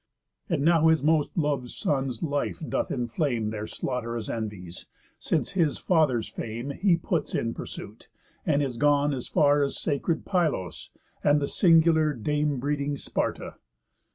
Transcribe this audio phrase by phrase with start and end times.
[0.49, 4.87] And now his most lov'd son's life doth inflame Their slaught'rous envies;
[5.19, 8.09] since his father's fame He puts in pursuit,
[8.43, 10.89] and is gone as far As sacred Pylos,
[11.23, 13.57] and the singular Dame breeding Sparta."